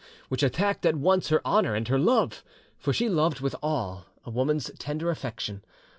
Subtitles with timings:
[0.29, 2.43] which attacked at once her honour and her love,
[2.75, 5.63] for she loved with all a woman's tender affection.